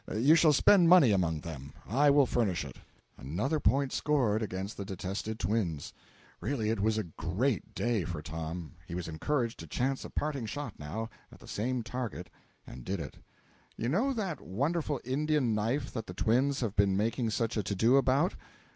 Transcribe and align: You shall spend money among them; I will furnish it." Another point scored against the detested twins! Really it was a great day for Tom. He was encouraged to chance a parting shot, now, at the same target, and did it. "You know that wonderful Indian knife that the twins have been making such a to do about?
You 0.11 0.33
shall 0.33 0.51
spend 0.51 0.89
money 0.89 1.11
among 1.11 1.41
them; 1.41 1.73
I 1.87 2.09
will 2.09 2.25
furnish 2.25 2.65
it." 2.65 2.77
Another 3.19 3.59
point 3.59 3.93
scored 3.93 4.41
against 4.41 4.75
the 4.75 4.83
detested 4.83 5.37
twins! 5.37 5.93
Really 6.39 6.71
it 6.71 6.79
was 6.79 6.97
a 6.97 7.03
great 7.03 7.75
day 7.75 8.03
for 8.03 8.19
Tom. 8.23 8.71
He 8.87 8.95
was 8.95 9.07
encouraged 9.07 9.59
to 9.59 9.67
chance 9.67 10.03
a 10.03 10.09
parting 10.09 10.47
shot, 10.47 10.73
now, 10.79 11.11
at 11.31 11.37
the 11.37 11.47
same 11.47 11.83
target, 11.83 12.31
and 12.65 12.83
did 12.83 12.99
it. 12.99 13.17
"You 13.77 13.89
know 13.89 14.11
that 14.11 14.41
wonderful 14.41 14.99
Indian 15.03 15.53
knife 15.53 15.93
that 15.93 16.07
the 16.07 16.15
twins 16.15 16.61
have 16.61 16.75
been 16.75 16.97
making 16.97 17.29
such 17.29 17.55
a 17.55 17.61
to 17.61 17.75
do 17.75 17.95
about? 17.97 18.33